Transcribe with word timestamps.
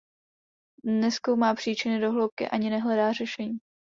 Nezkoumá 0.83 1.53
příčiny 1.55 1.99
do 1.99 2.11
hloubky, 2.11 2.49
ani 2.49 2.69
nehledá 2.69 3.11
řešení. 3.13 3.57